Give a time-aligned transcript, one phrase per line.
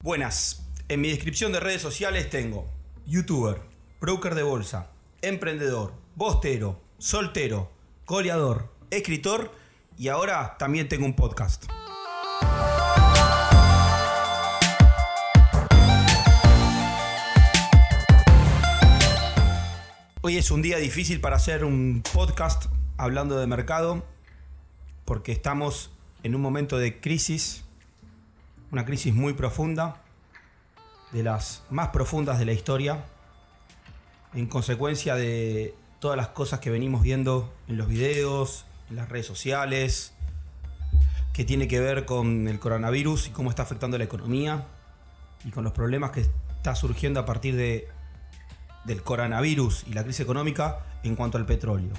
[0.00, 0.64] Buenas.
[0.88, 2.70] En mi descripción de redes sociales tengo
[3.04, 3.60] youtuber,
[4.00, 7.72] broker de bolsa, emprendedor, bostero, soltero,
[8.06, 9.50] goleador, escritor
[9.98, 11.64] y ahora también tengo un podcast.
[20.20, 22.66] Hoy es un día difícil para hacer un podcast
[22.98, 24.06] hablando de mercado
[25.04, 25.90] porque estamos
[26.22, 27.64] en un momento de crisis,
[28.70, 30.02] una crisis muy profunda,
[31.12, 33.04] de las más profundas de la historia,
[34.34, 39.26] en consecuencia de todas las cosas que venimos viendo en los videos, en las redes
[39.26, 40.12] sociales,
[41.32, 44.66] que tiene que ver con el coronavirus y cómo está afectando la economía
[45.44, 47.88] y con los problemas que está surgiendo a partir de,
[48.84, 51.92] del coronavirus y la crisis económica en cuanto al petróleo.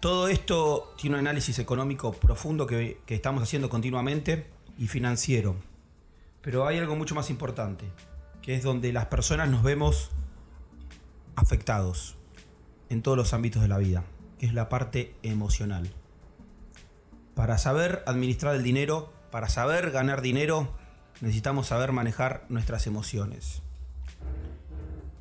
[0.00, 5.56] Todo esto tiene un análisis económico profundo que, que estamos haciendo continuamente y financiero.
[6.42, 7.84] Pero hay algo mucho más importante,
[8.42, 10.10] que es donde las personas nos vemos
[11.34, 12.16] afectados
[12.88, 14.04] en todos los ámbitos de la vida,
[14.38, 15.90] que es la parte emocional.
[17.34, 20.72] Para saber administrar el dinero, para saber ganar dinero,
[21.20, 23.62] necesitamos saber manejar nuestras emociones.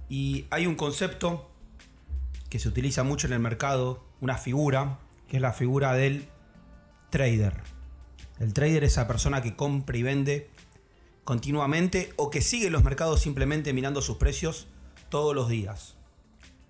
[0.07, 1.49] Y hay un concepto
[2.49, 6.29] que se utiliza mucho en el mercado, una figura, que es la figura del
[7.09, 7.74] trader.
[8.39, 10.49] El trader es esa persona que compra y vende
[11.23, 14.67] continuamente o que sigue los mercados simplemente mirando sus precios
[15.09, 15.95] todos los días.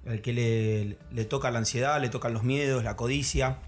[0.05, 3.59] El que le, le toca la ansiedad, le tocan los miedos, la codicia.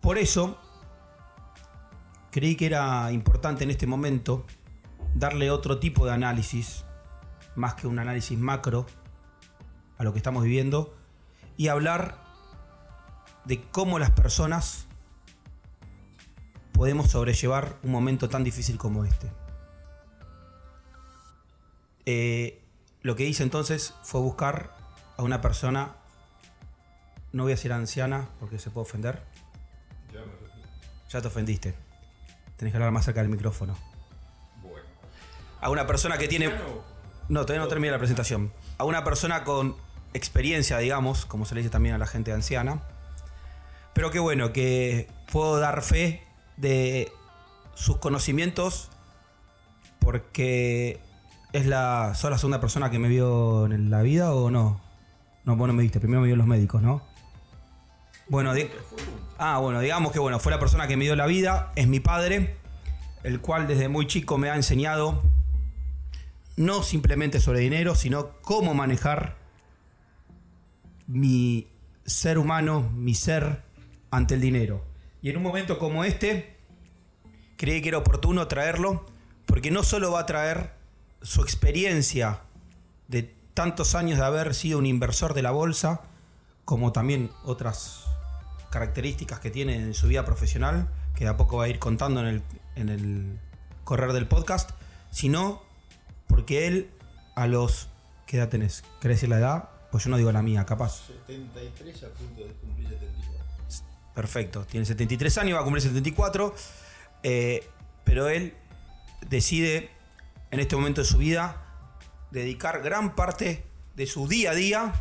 [0.00, 0.58] Por eso,
[2.30, 4.46] creí que era importante en este momento
[5.14, 6.84] darle otro tipo de análisis,
[7.54, 8.86] más que un análisis macro,
[9.98, 10.94] a lo que estamos viviendo,
[11.56, 12.22] y hablar
[13.44, 14.85] de cómo las personas
[16.76, 19.30] podemos sobrellevar un momento tan difícil como este.
[22.04, 22.62] Eh,
[23.00, 24.76] lo que hice entonces fue buscar
[25.16, 25.96] a una persona,
[27.32, 29.22] no voy a decir anciana porque se puede ofender.
[30.12, 30.32] Ya me.
[31.08, 31.74] Ya te ofendiste.
[32.58, 33.74] Tenés que hablar más cerca del micrófono.
[34.62, 34.86] Bueno.
[35.60, 36.50] A una persona que tiene...
[37.28, 38.52] No, todavía no termina la presentación.
[38.76, 39.76] A una persona con
[40.12, 42.82] experiencia, digamos, como se le dice también a la gente anciana.
[43.94, 46.25] Pero qué bueno, que puedo dar fe
[46.56, 47.12] de
[47.74, 48.90] sus conocimientos
[50.00, 51.00] porque
[51.52, 54.80] es la, ¿sos la segunda persona que me vio en la vida o no?
[55.44, 57.02] No, vos no me viste, primero me vio los médicos, ¿no?
[58.28, 58.52] Bueno,
[59.38, 62.00] ah, bueno, digamos que bueno, fue la persona que me dio la vida, es mi
[62.00, 62.56] padre,
[63.22, 65.22] el cual desde muy chico me ha enseñado
[66.56, 69.36] no simplemente sobre dinero, sino cómo manejar
[71.06, 71.68] mi
[72.04, 73.62] ser humano, mi ser
[74.10, 74.84] ante el dinero.
[75.26, 76.54] Y en un momento como este,
[77.56, 79.04] creí que era oportuno traerlo,
[79.44, 80.70] porque no solo va a traer
[81.20, 82.42] su experiencia
[83.08, 86.02] de tantos años de haber sido un inversor de la bolsa,
[86.64, 88.04] como también otras
[88.70, 92.20] características que tiene en su vida profesional, que de a poco va a ir contando
[92.20, 92.42] en el,
[92.76, 93.40] en el
[93.82, 94.70] correr del podcast,
[95.10, 95.60] sino
[96.28, 96.90] porque él
[97.34, 97.88] a los...
[98.28, 98.84] ¿Qué edad tenés?
[99.00, 99.70] ¿Querés la edad?
[99.90, 101.08] Pues yo no digo la mía, capaz.
[101.26, 103.35] 73 a punto de cumplir 74.
[104.16, 104.64] Perfecto.
[104.64, 106.54] Tiene 73 años, va a cumplir 74.
[107.22, 107.68] eh,
[108.02, 108.54] pero él
[109.28, 109.90] decide
[110.50, 111.62] en este momento de su vida
[112.30, 114.92] dedicar gran parte de su día a día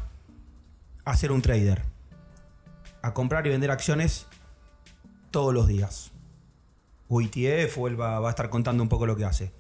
[1.05, 1.83] a ser un trader.
[3.01, 4.25] A comprar y vender acciones
[5.31, 6.11] todos los días.
[7.07, 9.53] O ETF, o él va, va a estar contando un poco lo que hace.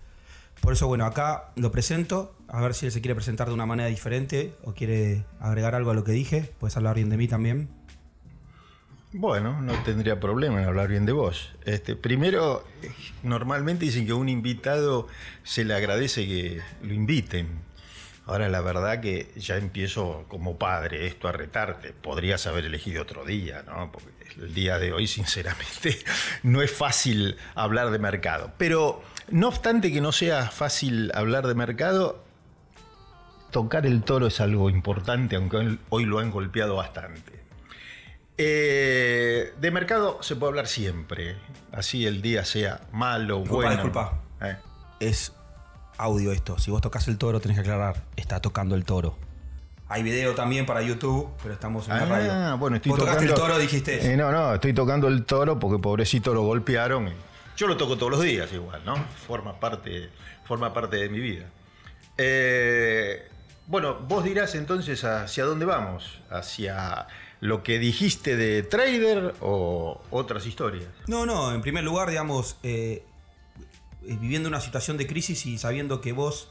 [0.59, 2.35] Por eso, bueno, acá lo presento.
[2.49, 5.91] A ver si él se quiere presentar de una manera diferente o quiere agregar algo
[5.91, 6.53] a lo que dije.
[6.59, 7.84] Puedes hablar bien de mí también.
[9.17, 11.53] Bueno, no tendría problema en hablar bien de vos.
[11.63, 12.65] Este, primero,
[13.23, 15.07] normalmente dicen que a un invitado
[15.41, 17.47] se le agradece que lo inviten.
[18.25, 21.93] Ahora, la verdad que ya empiezo como padre esto a retarte.
[21.93, 23.89] Podrías haber elegido otro día, ¿no?
[23.89, 25.97] Porque el día de hoy, sinceramente,
[26.43, 28.51] no es fácil hablar de mercado.
[28.57, 32.21] Pero, no obstante que no sea fácil hablar de mercado,
[33.49, 37.44] tocar el toro es algo importante, aunque hoy lo han golpeado bastante.
[38.37, 41.37] Eh, de mercado se puede hablar siempre,
[41.71, 43.71] así el día sea malo, Disculpa, bueno.
[43.71, 44.21] disculpa.
[44.41, 44.57] Eh,
[44.99, 45.31] es
[45.97, 46.59] audio esto.
[46.59, 48.03] Si vos tocas el toro, tenés que aclarar.
[48.17, 49.17] Está tocando el toro.
[49.87, 52.31] Hay video también para YouTube, pero estamos en la radio.
[52.33, 53.43] Ah, bueno, estoy vos tocaste tocando.
[53.43, 54.07] el toro, dijiste eso.
[54.09, 57.13] Eh, no, no, estoy tocando el toro porque pobrecito lo golpearon.
[57.55, 58.95] Yo lo toco todos los días igual, ¿no?
[59.27, 60.09] Forma parte,
[60.43, 61.45] forma parte de mi vida.
[62.17, 63.27] Eh,
[63.67, 67.07] bueno, vos dirás entonces hacia dónde vamos, hacia
[67.39, 70.87] lo que dijiste de trader o otras historias.
[71.07, 73.03] No, no, en primer lugar, digamos, eh,
[74.03, 76.49] eh, viviendo una situación de crisis y sabiendo que vos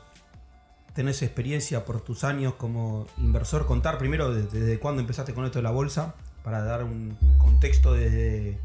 [0.95, 5.65] tenés experiencia por tus años como inversor, contar primero desde, cuándo empezaste con esto de
[5.65, 8.59] la bolsa, para dar un contexto de,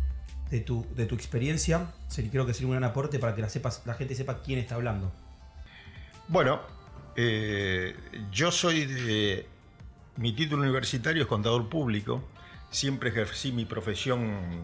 [0.66, 1.92] tu, de tu experiencia.
[2.32, 4.76] Creo que sería un gran aporte para que la, sepas, la gente sepa quién está
[4.76, 5.12] hablando.
[6.28, 6.60] Bueno,
[7.22, 7.96] eh,
[8.32, 9.46] yo soy de...
[10.16, 12.24] Mi título universitario es contador público.
[12.72, 14.64] Siempre ejercí mi profesión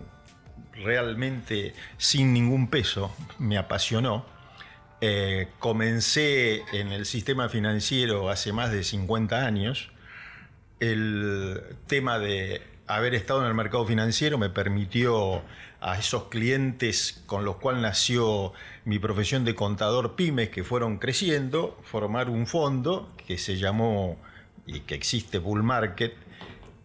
[0.72, 3.14] realmente sin ningún peso.
[3.40, 4.26] Me apasionó.
[5.02, 9.92] Eh, comencé en el sistema financiero hace más de 50 años.
[10.80, 15.44] El tema de haber estado en el mercado financiero me permitió
[15.86, 18.54] a esos clientes con los cuales nació
[18.86, 24.18] mi profesión de contador pymes que fueron creciendo, formar un fondo que se llamó
[24.66, 26.16] y que existe Bull Market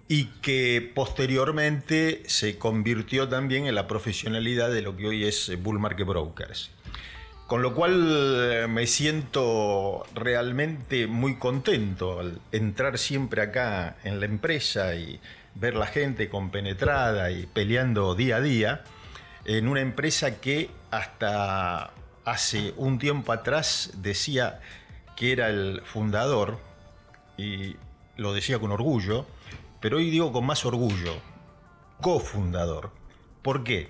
[0.07, 5.79] y que posteriormente se convirtió también en la profesionalidad de lo que hoy es Bull
[5.79, 6.71] Market Brokers.
[7.47, 14.27] Con lo cual eh, me siento realmente muy contento al entrar siempre acá en la
[14.27, 15.21] empresa y
[15.55, 18.85] ver la gente compenetrada y peleando día a día
[19.45, 21.91] en una empresa que hasta
[22.25, 24.61] hace un tiempo atrás decía
[25.17, 26.59] que era el fundador
[27.37, 27.77] y
[28.17, 29.27] lo decía con orgullo,
[29.81, 31.15] pero hoy digo con más orgullo,
[32.01, 32.91] cofundador.
[33.43, 33.89] ¿Por qué?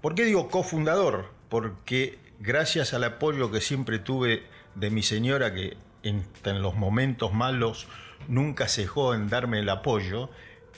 [0.00, 1.32] ¿Por qué digo cofundador?
[1.48, 6.24] Porque gracias al apoyo que siempre tuve de mi señora, que en,
[6.62, 7.88] los momentos malos
[8.28, 10.30] nunca cejó en darme el apoyo,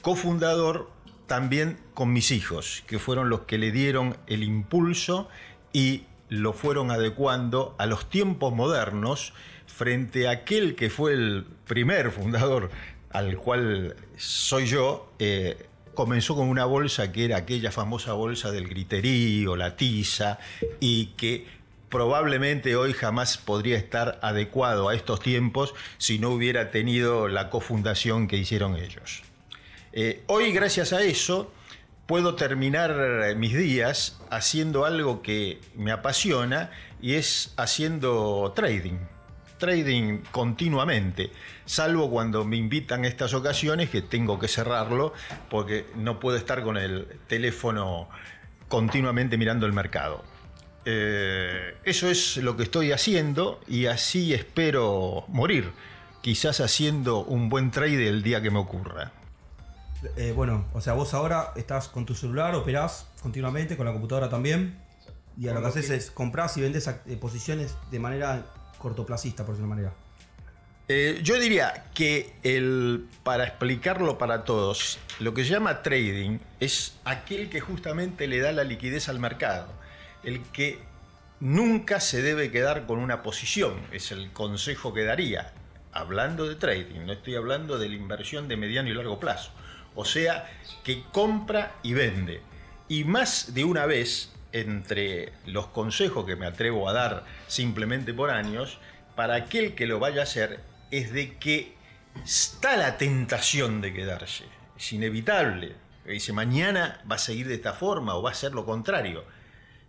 [0.07, 0.89] cofundador
[1.27, 5.29] también con mis hijos, que fueron los que le dieron el impulso
[5.73, 9.33] y lo fueron adecuando a los tiempos modernos
[9.67, 12.71] frente a aquel que fue el primer fundador
[13.11, 15.11] al cual soy yo.
[15.19, 20.39] Eh, comenzó con una bolsa que era aquella famosa bolsa del griterío, la tiza,
[20.79, 21.49] y que
[21.89, 28.29] probablemente hoy jamás podría estar adecuado a estos tiempos si no hubiera tenido la cofundación
[28.29, 29.25] que hicieron ellos.
[29.99, 31.51] Eh, hoy, gracias a eso,
[32.07, 36.71] puedo terminar mis días haciendo algo que me apasiona
[37.01, 38.99] y es haciendo trading
[39.57, 41.31] trading continuamente,
[41.65, 45.15] salvo cuando me invitan estas ocasiones que tengo que cerrarlo
[45.49, 48.09] porque no puedo estar con el teléfono
[48.69, 50.23] continuamente mirando el mercado.
[50.85, 55.73] Eh, eso es lo que estoy haciendo y así espero morir,
[56.21, 59.13] quizás haciendo un buen trade el día que me ocurra.
[60.17, 64.29] Eh, bueno, o sea, vos ahora estás con tu celular, operás continuamente, con la computadora
[64.29, 64.79] también,
[65.39, 68.47] y a lo que haces es compras y vendes eh, posiciones de manera
[68.79, 69.93] cortoplacista, por decirlo manera?
[70.89, 76.97] Eh, yo diría que el, para explicarlo para todos, lo que se llama trading es
[77.05, 79.67] aquel que justamente le da la liquidez al mercado,
[80.23, 80.79] el que
[81.41, 85.53] nunca se debe quedar con una posición, es el consejo que daría,
[85.93, 89.51] hablando de trading, no estoy hablando de la inversión de mediano y largo plazo,
[89.97, 90.49] o sea,
[90.85, 92.41] que compra y vende.
[92.89, 98.31] Y más de una vez entre los consejos que me atrevo a dar simplemente por
[98.31, 98.79] años,
[99.17, 100.61] para aquel que lo vaya a hacer,
[100.91, 101.75] es de que
[102.25, 104.45] está la tentación de quedarse.
[104.77, 105.75] Es inevitable.
[106.05, 109.25] Dice, mañana va a seguir de esta forma o va a ser lo contrario.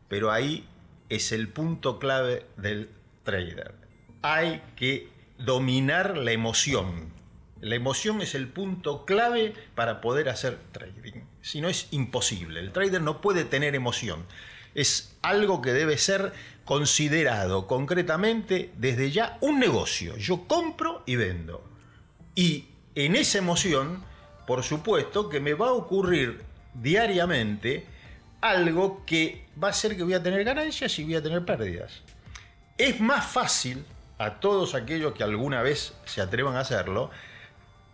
[0.07, 0.67] Pero ahí
[1.09, 2.89] es el punto clave del
[3.23, 3.75] trader.
[4.23, 7.13] Hay que dominar la emoción.
[7.61, 11.21] La emoción es el punto clave para poder hacer trading.
[11.41, 12.59] Si no es imposible.
[12.59, 14.25] El trader no puede tener emoción
[14.77, 16.31] es algo que debe ser
[16.63, 20.15] considerado concretamente desde ya un negocio.
[20.17, 21.67] Yo compro y vendo.
[22.35, 24.03] Y en esa emoción,
[24.45, 26.43] por supuesto, que me va a ocurrir
[26.75, 27.87] diariamente
[28.39, 32.03] algo que va a ser que voy a tener ganancias y voy a tener pérdidas.
[32.77, 33.83] Es más fácil
[34.19, 37.09] a todos aquellos que alguna vez se atrevan a hacerlo,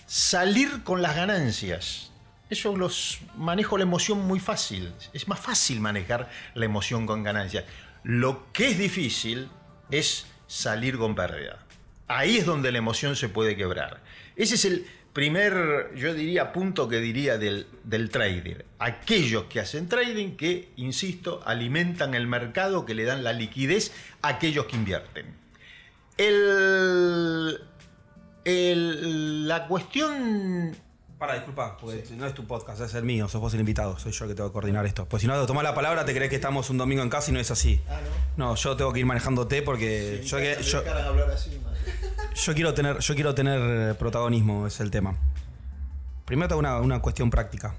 [0.06, 2.12] salir con las ganancias
[2.54, 4.94] eso los manejo la emoción muy fácil.
[5.12, 7.66] Es más fácil manejar la emoción con ganancias.
[8.04, 9.50] Lo que es difícil
[9.90, 11.66] es salir con pérdida.
[12.08, 14.02] Ahí es donde la emoción se puede quebrar.
[14.36, 18.66] Ese es el primer, yo diría, punto que diría del, del trader.
[18.78, 23.92] Aquellos que hacen trading que, insisto, alimentan el mercado, que le dan la liquidez
[24.22, 25.26] a aquellos que invierten.
[26.18, 27.60] El,
[28.46, 30.76] el, la cuestión
[31.18, 34.12] para, disculpa, porque no es tu podcast, es el mío, sos vos el invitado, soy
[34.12, 35.06] yo el que tengo que coordinar esto.
[35.06, 37.34] Pues si no tomás la palabra, te crees que estamos un domingo en casa y
[37.34, 37.82] no es así.
[37.88, 38.00] Ah,
[38.36, 38.48] no.
[38.50, 38.56] no.
[38.56, 40.84] yo tengo que ir manejándote porque yo, yo,
[42.54, 45.16] quiero tener, yo quiero tener protagonismo, es el tema.
[46.26, 47.76] Primero tengo una, una cuestión práctica.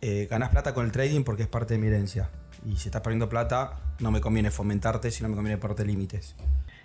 [0.00, 2.30] Eh, ganás plata con el trading porque es parte de mi herencia.
[2.64, 6.36] Y si estás perdiendo plata, no me conviene fomentarte, sino me conviene ponerte límites.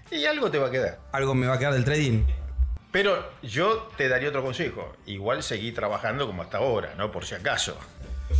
[0.09, 0.99] Y algo te va a quedar.
[1.11, 2.23] ¿Algo me va a quedar del trading?
[2.91, 4.93] Pero yo te daría otro consejo.
[5.05, 7.11] Igual seguí trabajando como hasta ahora, ¿no?
[7.11, 7.77] Por si acaso.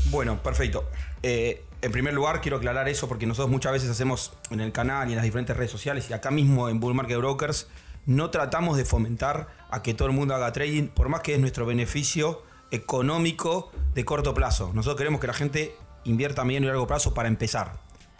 [0.06, 0.90] Bueno, perfecto.
[1.24, 5.08] Eh, en primer lugar, quiero aclarar eso porque nosotros muchas veces hacemos en el canal
[5.08, 7.68] y en las diferentes redes sociales y acá mismo en Bull Market Brokers,
[8.06, 11.40] no tratamos de fomentar a que todo el mundo haga trading, por más que es
[11.40, 14.72] nuestro beneficio económico de corto plazo.
[14.74, 15.76] Nosotros queremos que la gente
[16.06, 17.74] invierta a y largo plazo para empezar.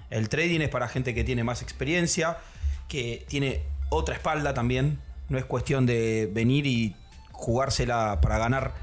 [0.10, 2.38] El trading es para gente que tiene más experiencia,
[2.88, 5.00] que tiene otra espalda también.
[5.30, 6.96] No es cuestión de venir y
[7.32, 8.74] jugársela para ganar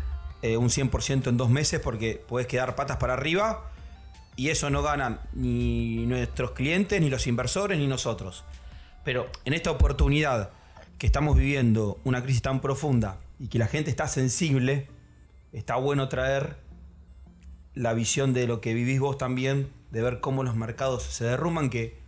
[0.42, 3.70] eh, un 100% en dos meses porque puedes quedar patas para arriba
[4.36, 8.44] y eso no ganan ni nuestros clientes, ni los inversores, ni nosotros.
[9.02, 10.50] Pero en esta oportunidad
[10.98, 14.88] que estamos viviendo una crisis tan profunda y que la gente está sensible,
[15.52, 16.56] está bueno traer
[17.74, 21.70] la visión de lo que vivís vos también, de ver cómo los mercados se derrumban,
[21.70, 21.98] que,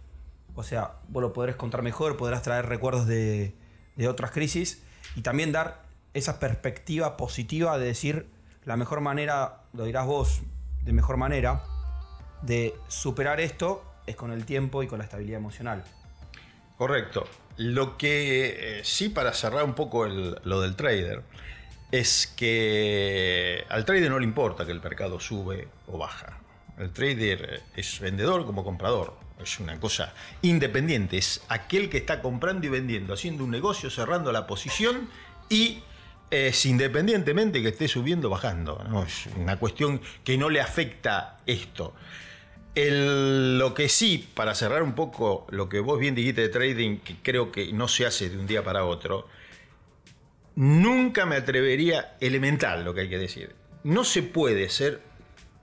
[0.54, 3.54] o sea, vos lo podrás contar mejor, podrás traer recuerdos de,
[3.98, 4.82] de otras crisis
[5.16, 5.82] y también dar
[6.14, 8.26] esa perspectiva positiva de decir
[8.64, 10.40] la mejor manera, lo dirás vos
[10.84, 11.62] de mejor manera,
[12.42, 15.84] de superar esto es con el tiempo y con la estabilidad emocional.
[16.78, 17.26] Correcto.
[17.56, 21.24] Lo que eh, sí, para cerrar un poco lo del trader,
[21.90, 26.38] es que al trader no le importa que el mercado sube o baja.
[26.78, 29.14] El trader es vendedor como comprador.
[29.42, 31.18] Es una cosa independiente.
[31.18, 35.08] Es aquel que está comprando y vendiendo, haciendo un negocio, cerrando la posición
[35.48, 35.82] y
[36.30, 38.84] es independientemente que esté subiendo o bajando.
[38.88, 39.04] ¿no?
[39.04, 41.94] Es una cuestión que no le afecta esto
[42.86, 47.16] lo que sí, para cerrar un poco lo que vos bien dijiste de trading, que
[47.22, 49.26] creo que no se hace de un día para otro,
[50.54, 53.54] nunca me atrevería, elemental lo que hay que decir,
[53.84, 55.02] no se puede ser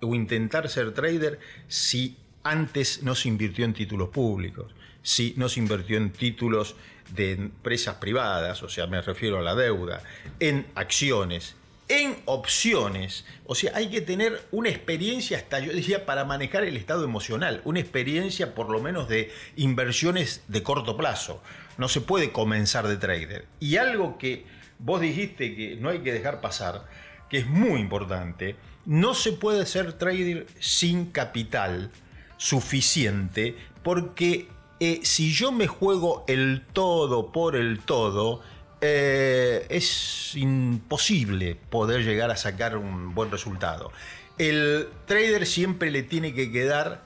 [0.01, 4.71] o intentar ser trader si antes no se invirtió en títulos públicos,
[5.01, 6.75] si no se invirtió en títulos
[7.09, 10.01] de empresas privadas, o sea, me refiero a la deuda,
[10.39, 11.55] en acciones,
[11.87, 13.25] en opciones.
[13.45, 17.61] O sea, hay que tener una experiencia, hasta yo decía, para manejar el estado emocional,
[17.65, 21.41] una experiencia por lo menos de inversiones de corto plazo.
[21.77, 23.45] No se puede comenzar de trader.
[23.59, 24.45] Y algo que
[24.77, 26.87] vos dijiste que no hay que dejar pasar,
[27.29, 31.91] que es muy importante, no se puede ser trader sin capital
[32.37, 34.49] suficiente, porque
[34.79, 38.41] eh, si yo me juego el todo por el todo,
[38.81, 43.91] eh, es imposible poder llegar a sacar un buen resultado.
[44.37, 47.01] El trader siempre le tiene que quedar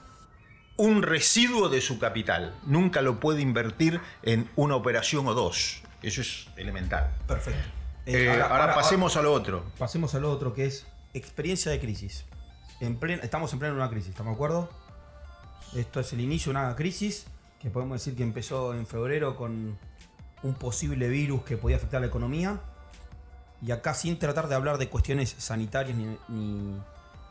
[0.76, 2.54] un residuo de su capital.
[2.64, 5.82] Nunca lo puede invertir en una operación o dos.
[6.02, 7.10] Eso es elemental.
[7.28, 7.68] Perfecto.
[8.06, 9.64] Eh, ahora, pasemos a lo otro.
[9.78, 12.24] Pasemos a lo otro que es experiencia de crisis.
[13.22, 14.70] estamos en plena una crisis, ¿estamos de acuerdo?
[15.74, 17.26] Esto es el inicio de una crisis
[17.60, 19.78] que podemos decir que empezó en febrero con
[20.42, 22.60] un posible virus que podía afectar la economía.
[23.62, 26.76] Y acá sin tratar de hablar de cuestiones sanitarias ni,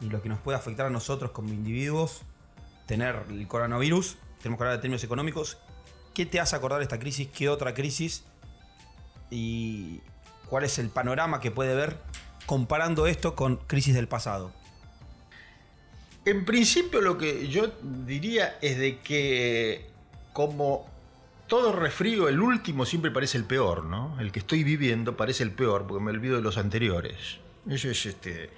[0.07, 2.21] lo que nos puede afectar a nosotros como individuos,
[2.85, 5.57] tener el coronavirus, tenemos que hablar de términos económicos.
[6.13, 7.27] ¿Qué te hace acordar esta crisis?
[7.27, 8.23] ¿Qué otra crisis?
[9.29, 10.01] ¿Y
[10.47, 11.97] cuál es el panorama que puede ver
[12.45, 14.51] comparando esto con crisis del pasado?
[16.25, 19.85] En principio lo que yo diría es de que
[20.33, 20.89] como
[21.47, 24.15] todo resfrío, el último siempre parece el peor, ¿no?
[24.19, 27.39] El que estoy viviendo parece el peor, porque me olvido de los anteriores.
[27.67, 28.49] Eso es este.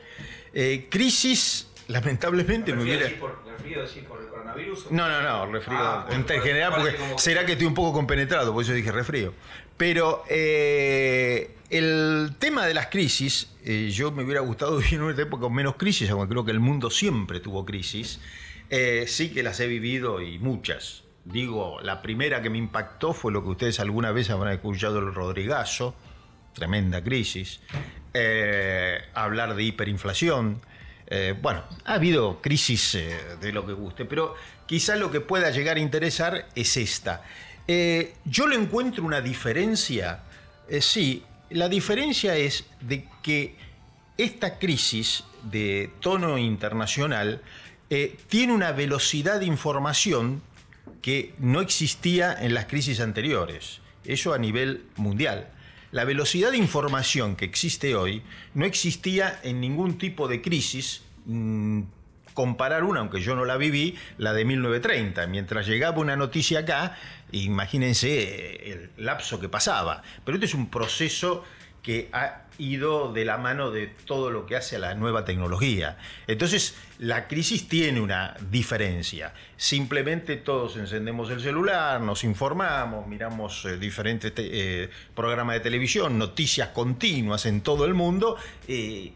[0.53, 3.09] Eh, crisis, lamentablemente me hubiera.
[3.19, 4.91] Por, ¿Resfrío decir por el coronavirus?
[4.91, 8.63] No, no, no, resfrío ah, en, general, porque será que estoy un poco compenetrado, por
[8.63, 9.33] eso dije resfrío.
[9.81, 15.19] Pero eh, el tema de las crisis, eh, yo me hubiera gustado vivir en una
[15.19, 18.19] época con menos crisis, aunque creo que el mundo siempre tuvo crisis.
[19.07, 21.01] sí que las he vivido y muchas.
[21.25, 25.15] Digo, la primera que me impactó fue lo que ustedes alguna vez habrán escuchado el
[25.15, 25.95] Rodrigazo,
[26.53, 27.61] tremenda crisis,
[28.13, 30.61] eh, hablar de hiperinflación.
[31.07, 34.35] Eh, bueno, ha habido crisis eh, de lo que guste, pero
[34.67, 37.23] quizá lo que pueda llegar a interesar es esta.
[38.25, 40.23] Yo le encuentro una diferencia,
[40.79, 43.55] sí, la diferencia es de que
[44.17, 47.41] esta crisis de tono internacional
[48.27, 50.41] tiene una velocidad de información
[51.01, 53.81] que no existía en las crisis anteriores.
[54.05, 55.49] Eso a nivel mundial.
[55.91, 58.21] La velocidad de información que existe hoy
[58.53, 61.01] no existía en ningún tipo de crisis.
[61.25, 61.81] Mm,
[62.33, 65.27] comparar una, aunque yo no la viví, la de 1930.
[65.27, 66.97] Mientras llegaba una noticia acá,
[67.31, 70.03] imagínense el lapso que pasaba.
[70.25, 71.43] Pero este es un proceso
[71.81, 75.97] que ha ido de la mano de todo lo que hace a la nueva tecnología.
[76.27, 79.33] Entonces, la crisis tiene una diferencia.
[79.57, 86.69] Simplemente todos encendemos el celular, nos informamos, miramos eh, diferentes eh, programas de televisión, noticias
[86.69, 89.13] continuas en todo el mundo, eh,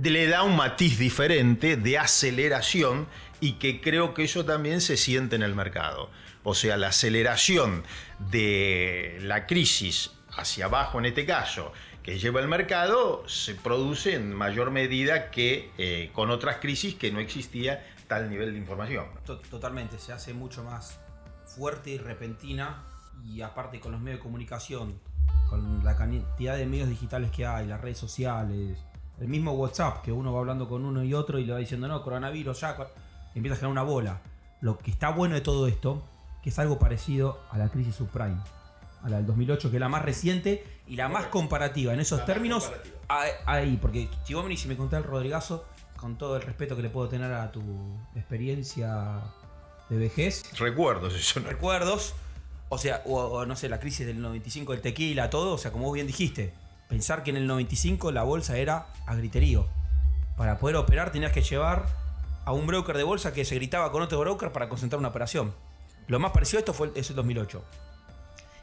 [0.00, 3.08] le da un matiz diferente de aceleración
[3.40, 6.10] y que creo que eso también se siente en el mercado.
[6.44, 7.82] O sea, la aceleración
[8.18, 11.72] de la crisis hacia abajo en este caso,
[12.02, 17.10] que lleva el mercado, se produce en mayor medida que eh, con otras crisis que
[17.10, 19.06] no existía tal nivel de información.
[19.24, 21.00] Totalmente, se hace mucho más
[21.46, 22.84] fuerte y repentina
[23.24, 25.00] y aparte con los medios de comunicación,
[25.48, 28.78] con la cantidad de medios digitales que hay, las redes sociales,
[29.18, 31.88] el mismo WhatsApp, que uno va hablando con uno y otro y le va diciendo,
[31.88, 32.76] no, coronavirus, ya,
[33.34, 34.20] empieza a generar una bola.
[34.60, 36.02] Lo que está bueno de todo esto,
[36.44, 38.36] que es algo parecido a la crisis subprime
[39.02, 42.26] a la del 2008, que es la más reciente y la más comparativa en esos
[42.26, 42.70] términos.
[43.08, 45.64] Ahí, porque si venís y me contás el Rodrigazo,
[45.96, 47.62] con todo el respeto que le puedo tener a tu
[48.14, 49.22] experiencia
[49.88, 50.42] de vejez.
[50.58, 51.48] Recuerdos, eso no.
[51.48, 52.14] Recuerdos.
[52.68, 55.54] O sea, o, no sé, la crisis del 95 del tequila, todo.
[55.54, 56.52] O sea, como vos bien dijiste,
[56.90, 59.66] pensar que en el 95 la bolsa era a griterío.
[60.36, 61.86] Para poder operar tenías que llevar
[62.44, 65.54] a un broker de bolsa que se gritaba con otro broker para concentrar una operación.
[66.06, 67.64] Lo más parecido a esto fue ese 2008.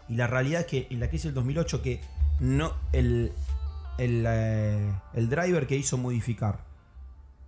[0.09, 2.01] Y la realidad es que en la crisis del 2008 que
[2.39, 3.31] no el,
[3.97, 6.59] eh, el, driver que hizo modificar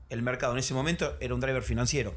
[0.09, 2.15] el mercado en ese momento era un driver financiero.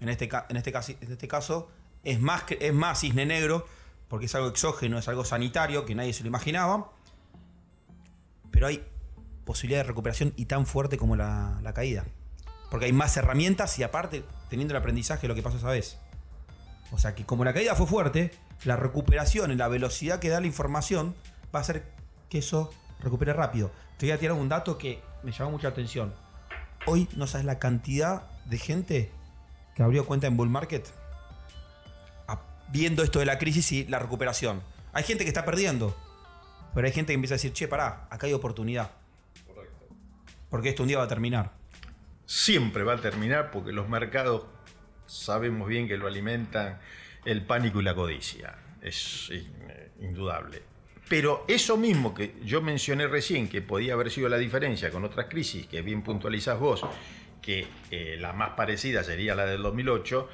[0.00, 1.70] En este, en este, caso, en este caso
[2.04, 3.66] es más, es más cisne negro
[4.08, 6.92] porque es algo exógeno, es algo sanitario que nadie se lo imaginaba.
[8.50, 8.84] Pero hay
[9.44, 12.04] posibilidad de recuperación y tan fuerte como la, la caída.
[12.70, 15.98] Porque hay más herramientas y aparte teniendo el aprendizaje de lo que pasó esa vez.
[16.92, 18.30] O sea que como la caída fue fuerte,
[18.64, 21.16] la recuperación en la velocidad que da la información
[21.54, 21.84] va a hacer
[22.28, 22.70] que eso
[23.00, 23.72] recupere rápido.
[23.98, 26.14] Te voy a tirar un dato que me llamó mucha atención.
[26.86, 29.10] Hoy no sabes la cantidad de gente
[29.74, 30.86] que abrió cuenta en Bull Market
[32.72, 34.62] viendo esto de la crisis y la recuperación.
[34.92, 35.96] Hay gente que está perdiendo,
[36.74, 38.90] pero hay gente que empieza a decir, che, pará, acá hay oportunidad.
[39.46, 39.86] Correcto.
[40.48, 41.52] Porque esto un día va a terminar.
[42.24, 44.44] Siempre va a terminar porque los mercados
[45.12, 46.78] sabemos bien que lo alimentan
[47.24, 48.54] el pánico y la codicia.
[48.80, 49.30] Es
[50.00, 50.62] indudable.
[51.08, 55.26] Pero eso mismo que yo mencioné recién, que podía haber sido la diferencia con otras
[55.26, 56.82] crisis, que bien puntualizás vos,
[57.42, 60.28] que eh, la más parecida sería la del 2008,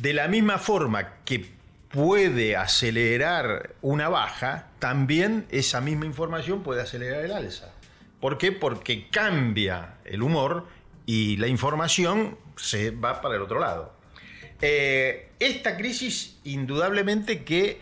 [0.00, 1.44] de la misma forma que
[1.90, 7.74] puede acelerar una baja, también esa misma información puede acelerar el alza.
[8.18, 8.52] ¿Por qué?
[8.52, 10.66] Porque cambia el humor
[11.04, 14.01] y la información se va para el otro lado.
[14.62, 17.80] Eh, esta crisis, indudablemente que,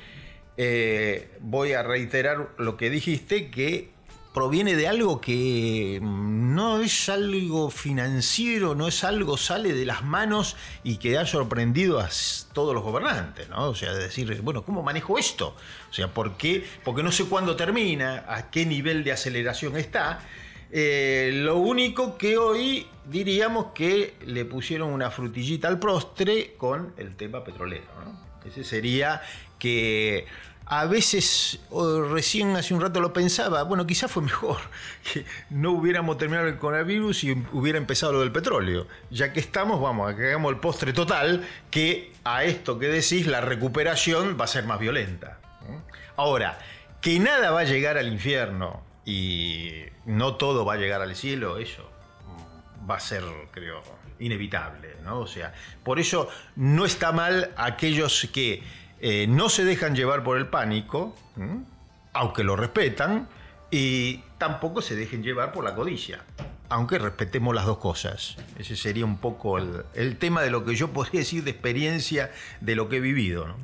[0.56, 3.90] eh, voy a reiterar lo que dijiste, que
[4.32, 10.56] proviene de algo que no es algo financiero, no es algo sale de las manos
[10.84, 12.08] y que ha sorprendido a
[12.52, 13.68] todos los gobernantes, ¿no?
[13.70, 15.56] O sea, decir, bueno, ¿cómo manejo esto?
[15.90, 16.64] O sea, ¿por qué?
[16.84, 20.20] Porque no sé cuándo termina, a qué nivel de aceleración está.
[20.72, 27.16] Eh, lo único que hoy diríamos que le pusieron una frutillita al prostre con el
[27.16, 27.84] tema petrolero.
[28.44, 29.20] Ese sería
[29.58, 30.26] que
[30.72, 31.58] a veces,
[32.12, 34.58] recién hace un rato lo pensaba, bueno, quizás fue mejor
[35.12, 38.86] que no hubiéramos terminado el coronavirus y hubiera empezado lo del petróleo.
[39.10, 43.26] Ya que estamos, vamos, a que hagamos el postre total, que a esto que decís,
[43.26, 45.40] la recuperación va a ser más violenta.
[46.16, 46.60] Ahora,
[47.00, 51.58] que nada va a llegar al infierno y no todo va a llegar al cielo,
[51.58, 51.88] eso
[52.88, 53.82] va a ser, creo,
[54.18, 55.20] inevitable, ¿no?
[55.20, 58.62] O sea, por eso no está mal aquellos que
[59.00, 61.16] eh, no se dejan llevar por el pánico,
[62.12, 63.28] aunque lo respetan,
[63.70, 66.24] y tampoco se dejen llevar por la codicia,
[66.68, 68.36] aunque respetemos las dos cosas.
[68.58, 72.74] Ese sería un poco el, tema de lo que yo podría decir de experiencia de
[72.74, 73.56] lo que he vivido, ¿no?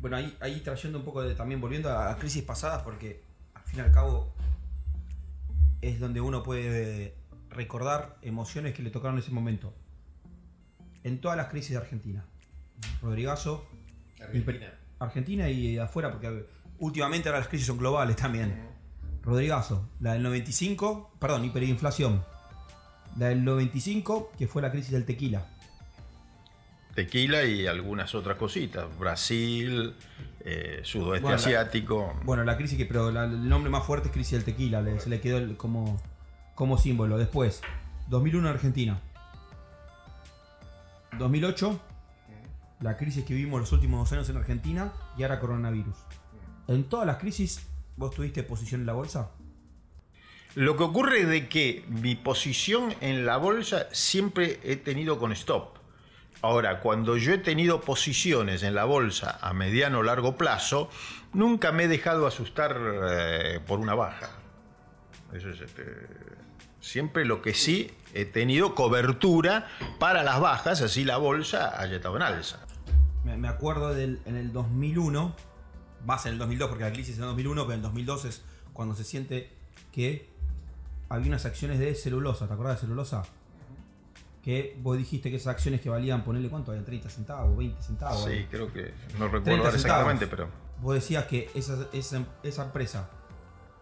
[0.00, 3.22] Bueno, ahí, trayendo un poco también volviendo a crisis pasadas, porque
[3.54, 4.32] al fin y al cabo
[5.80, 7.14] es donde uno puede
[7.48, 9.74] recordar emociones que le tocaron en ese momento.
[11.02, 12.24] En todas las crisis de Argentina.
[13.02, 13.66] Rodrigazo.
[14.20, 14.74] Argentina.
[14.98, 16.46] Argentina y afuera, porque
[16.78, 18.68] últimamente ahora las crisis son globales también.
[19.22, 22.24] Rodrigazo, la del 95, perdón, hiperinflación.
[23.16, 25.46] La del 95, que fue la crisis del tequila.
[26.94, 28.86] Tequila y algunas otras cositas.
[28.98, 29.94] Brasil,
[30.44, 32.18] eh, sudoeste asiático.
[32.24, 35.20] bueno, la crisis que, pero el nombre más fuerte es crisis del tequila, se le
[35.20, 36.00] quedó como,
[36.54, 37.18] como símbolo.
[37.18, 37.62] Después,
[38.08, 39.00] 2001 Argentina.
[41.18, 41.80] 2008,
[42.80, 45.96] la crisis que vivimos los últimos dos años en Argentina y ahora coronavirus.
[46.68, 49.30] En todas las crisis, ¿vos tuviste posición en la bolsa?
[50.54, 55.32] Lo que ocurre es de que mi posición en la bolsa siempre he tenido con
[55.32, 55.79] stop.
[56.42, 60.88] Ahora, cuando yo he tenido posiciones en la bolsa a mediano o largo plazo,
[61.34, 62.78] nunca me he dejado asustar
[63.10, 64.30] eh, por una baja.
[65.34, 65.84] Eso es este,
[66.80, 72.16] siempre lo que sí he tenido cobertura para las bajas, así la bolsa haya estado
[72.16, 72.58] en alza.
[73.24, 75.36] Me, acuerdo del, en el 2001,
[76.06, 78.42] más en el 2002, porque la crisis en el 2001, pero en el 2002 es
[78.72, 79.50] cuando se siente
[79.92, 80.30] que
[81.10, 83.24] había unas acciones de celulosa, ¿te acuerdas de celulosa?
[84.42, 88.24] Que vos dijiste que esas acciones que valían, ponerle cuánto, habían 30 centavos, 20 centavos.
[88.24, 90.48] Sí, creo que no 30 recuerdo exactamente, pero.
[90.80, 93.10] Vos decías que esa, esa, esa empresa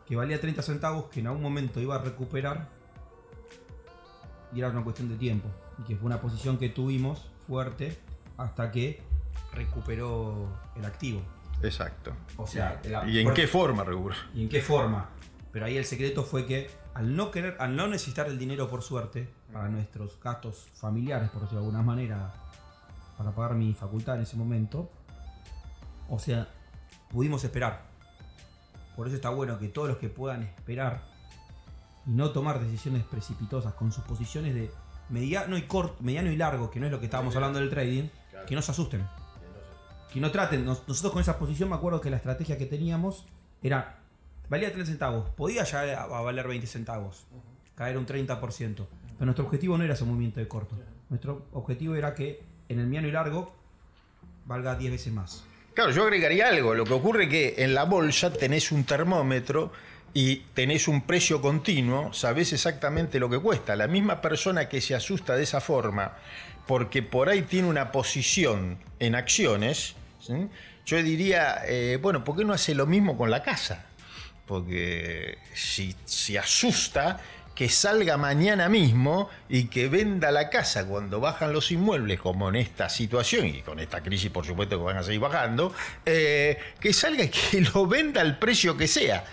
[0.06, 2.68] que valía 30 centavos, que en algún momento iba a recuperar,
[4.52, 5.48] y era una cuestión de tiempo.
[5.78, 7.96] Y que fue una posición que tuvimos fuerte
[8.36, 9.00] hasta que
[9.52, 11.22] recuperó el activo.
[11.62, 12.12] exacto.
[12.36, 14.16] O sea, la- ¿Y en qué forma recuperó?
[14.34, 15.08] ¿Y en qué forma?
[15.52, 18.82] Pero ahí el secreto fue que al no querer, al no necesitar el dinero por
[18.82, 22.32] suerte, para nuestros gastos familiares, por decirlo de alguna manera,
[23.16, 24.90] para pagar mi facultad en ese momento,
[26.08, 26.48] o sea,
[27.10, 27.82] pudimos esperar.
[28.96, 31.02] Por eso está bueno que todos los que puedan esperar
[32.04, 34.70] y no tomar decisiones precipitosas con sus posiciones de
[35.08, 38.08] mediano y corto, mediano y largo, que no es lo que estábamos hablando del trading,
[38.46, 39.06] que no se asusten.
[40.12, 40.64] Que no traten.
[40.64, 43.24] Nos- Nosotros con esa posición me acuerdo que la estrategia que teníamos
[43.62, 44.00] era.
[44.48, 45.30] Valía 3 centavos.
[45.30, 47.26] Podía llegar a valer 20 centavos.
[47.74, 48.38] Caer un 30%.
[48.38, 48.86] Pero
[49.20, 50.76] nuestro objetivo no era ese movimiento de corto.
[51.10, 53.54] Nuestro objetivo era que en el mediano y largo
[54.46, 55.44] valga 10 veces más.
[55.74, 56.74] Claro, yo agregaría algo.
[56.74, 59.72] Lo que ocurre es que en la bolsa tenés un termómetro
[60.14, 63.76] y tenés un precio continuo, sabés exactamente lo que cuesta.
[63.76, 66.16] La misma persona que se asusta de esa forma,
[66.66, 69.94] porque por ahí tiene una posición en acciones,
[70.84, 73.87] yo diría, eh, bueno, ¿por qué no hace lo mismo con la casa?
[74.48, 77.20] Porque si se asusta,
[77.58, 82.54] que salga mañana mismo y que venda la casa cuando bajan los inmuebles, como en
[82.54, 85.74] esta situación y con esta crisis, por supuesto, que van a seguir bajando,
[86.06, 89.24] eh, que salga y que lo venda al precio que sea.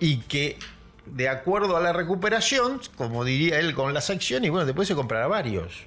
[0.00, 0.58] Y que,
[1.06, 5.28] de acuerdo a la recuperación, como diría él con las acciones, bueno, después se comprará
[5.28, 5.84] varios.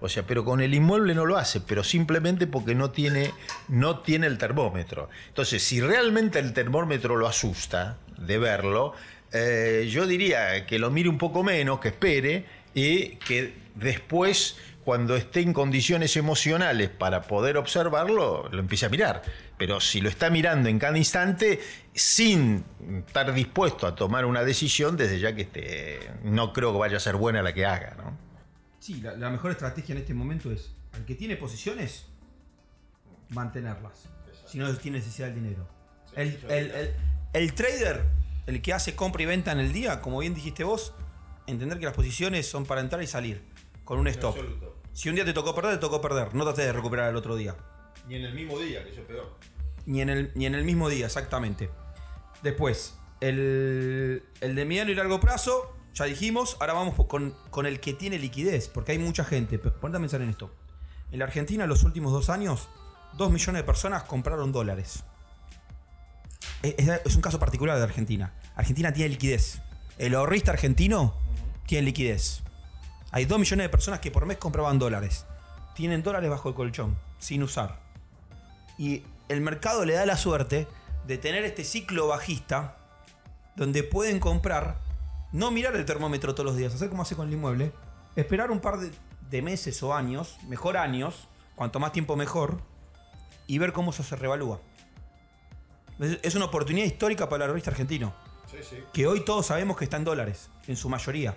[0.00, 3.32] O sea, pero con el inmueble no lo hace, pero simplemente porque no tiene,
[3.68, 5.10] no tiene el termómetro.
[5.28, 8.94] Entonces, si realmente el termómetro lo asusta de verlo,
[9.32, 15.16] eh, yo diría que lo mire un poco menos, que espere y que después, cuando
[15.16, 19.22] esté en condiciones emocionales para poder observarlo, lo empiece a mirar.
[19.58, 21.60] Pero si lo está mirando en cada instante,
[21.94, 22.64] sin
[23.06, 27.00] estar dispuesto a tomar una decisión, desde ya que este, no creo que vaya a
[27.00, 28.16] ser buena la que haga, ¿no?
[28.78, 32.06] Sí, la, la mejor estrategia en este momento es, al que tiene posiciones,
[33.28, 34.08] mantenerlas.
[34.46, 35.68] Si no tiene necesidad del dinero.
[36.16, 36.94] El, el- el-
[37.32, 38.06] el trader,
[38.46, 40.94] el que hace compra y venta en el día, como bien dijiste vos,
[41.46, 43.44] entender que las posiciones son para entrar y salir,
[43.84, 44.36] con un stop.
[44.92, 46.34] Si un día te tocó perder, te tocó perder.
[46.34, 47.56] No trates de recuperar el otro día.
[48.08, 49.36] Ni en el mismo día, que eso es peor.
[49.86, 51.70] Ni en el, ni en el mismo día, exactamente.
[52.42, 56.56] Después, el, el de mediano y largo plazo, ya dijimos.
[56.60, 59.58] Ahora vamos con, con el que tiene liquidez, porque hay mucha gente.
[59.58, 60.50] Ponte a pensar en esto.
[61.12, 62.68] En la Argentina, en los últimos dos años,
[63.16, 65.04] dos millones de personas compraron dólares.
[66.62, 68.34] Es, un caso particular de Argentina.
[68.54, 69.60] Argentina tiene liquidez.
[69.96, 71.14] El ahorrista argentino
[71.66, 72.42] tiene liquidez.
[73.12, 75.24] Hay dos millones de personas que por mes compraban dólares.
[75.74, 77.80] Tienen dólares bajo el colchón, sin usar.
[78.76, 80.68] Y el mercado le da la suerte
[81.06, 82.76] de tener este ciclo bajista
[83.56, 84.78] donde pueden comprar,
[85.32, 87.72] no mirar el termómetro todos los días, hacer como hace con el inmueble,
[88.16, 88.90] esperar un par de,
[89.30, 92.60] de meses o años, mejor años, cuanto más tiempo mejor,
[93.46, 94.60] y ver cómo eso se revalúa.
[96.00, 98.14] Es, una oportunidad histórica para el ahorrista argentino,
[98.50, 98.76] Sí, sí.
[98.92, 101.34] que hoy todos sabemos que está en dólares, en su mayoría.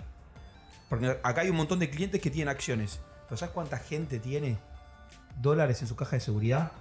[0.89, 2.99] Porque acá hay un montón de clientes que tienen acciones.
[3.27, 4.57] ¿Pero sabes cuánta gente tiene
[5.41, 6.71] dólares en su caja de seguridad?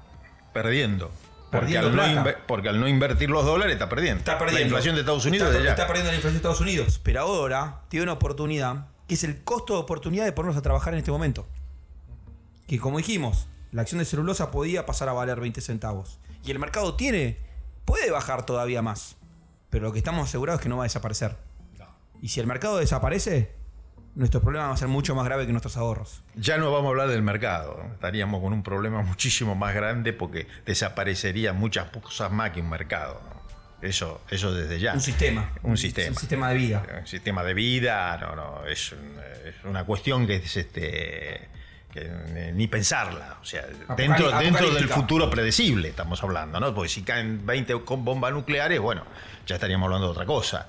[0.52, 1.10] Perdiendo.
[1.50, 2.12] Porque, al no plata.
[2.24, 4.20] inver- porque al no invertir los dólares está perdiendo.
[4.20, 4.60] Está perdiendo.
[4.60, 7.00] La inflación de Estados Unidos está, de está perdiendo la inflación de Estados Unidos.
[7.02, 10.94] Pero ahora tiene una oportunidad, que es el costo de oportunidad de ponernos a trabajar
[10.94, 11.46] en este momento.
[12.66, 16.18] Que como dijimos, la acción de celulosa podía pasar a valer 20 centavos.
[16.44, 17.38] Y el mercado tiene,
[17.84, 19.16] puede bajar todavía más.
[19.70, 21.36] Pero lo que estamos asegurados es que no va a desaparecer.
[22.20, 23.52] Y si el mercado desaparece,
[24.14, 26.22] nuestro problema va a ser mucho más grave que nuestros ahorros.
[26.36, 27.82] Ya no vamos a hablar del mercado.
[27.94, 33.20] Estaríamos con un problema muchísimo más grande porque desaparecerían muchas cosas más que un mercado.
[33.80, 34.92] Eso, eso desde ya.
[34.92, 35.52] Un sistema.
[35.64, 36.10] Un sistema.
[36.10, 36.86] Un sistema de vida.
[37.00, 41.48] Un sistema de vida, no, no, es, un- es una cuestión que es este
[41.92, 46.74] que eh, ni pensarla, o sea, dentro, dentro del futuro predecible estamos hablando, ¿no?
[46.74, 49.04] Porque si caen 20 con bombas nucleares, bueno,
[49.46, 50.68] ya estaríamos hablando de otra cosa.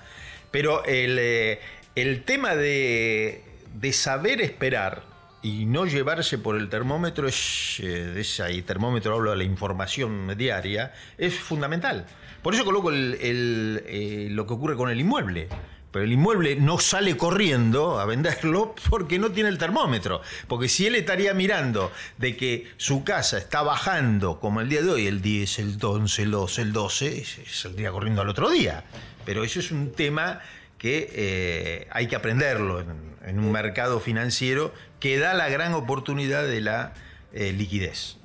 [0.52, 1.60] Pero el, eh,
[1.96, 5.04] el tema de, de saber esperar
[5.42, 9.44] y no llevarse por el termómetro, es, eh, de ese ahí, termómetro hablo de la
[9.46, 12.06] información diaria, es fundamental.
[12.42, 15.48] Por eso coloco el- el, eh, lo que ocurre con el inmueble.
[15.94, 20.22] Pero el inmueble no sale corriendo a venderlo porque no tiene el termómetro.
[20.48, 24.90] Porque si él estaría mirando de que su casa está bajando como el día de
[24.90, 28.84] hoy, el 10, el 11, el 12, el 12, saldría corriendo al otro día.
[29.24, 30.42] Pero eso es un tema
[30.80, 36.60] que eh, hay que aprenderlo en, un mercado financiero que da la gran oportunidad de
[36.60, 36.96] la
[37.34, 38.18] eh, liquidez.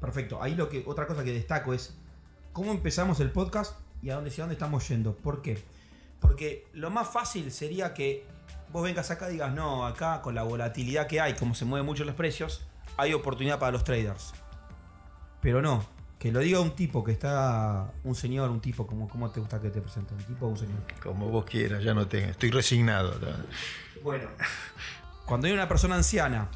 [0.00, 0.42] Perfecto.
[0.42, 1.94] Ahí lo que otra cosa que destaco es
[2.52, 5.14] cómo empezamos el podcast y a dónde, hacia dónde estamos yendo.
[5.14, 5.62] ¿Por qué?
[6.22, 8.24] Porque lo más fácil sería que
[8.70, 11.84] vos vengas acá y digas, no, acá con la volatilidad que hay, como se mueven
[11.84, 12.62] mucho los precios,
[12.96, 14.32] hay oportunidad para los traders.
[15.42, 15.84] Pero no,
[16.18, 19.60] que lo diga un tipo que está, un señor, un tipo, como ¿cómo te gusta
[19.60, 20.14] que te presente?
[20.14, 20.78] ¿Un tipo o un señor?
[21.02, 22.30] Como vos quieras, ya no tengo.
[22.30, 23.18] Estoy resignado.
[23.18, 23.28] ¿no?
[24.02, 24.28] Bueno.
[25.26, 26.48] Cuando hay una persona anciana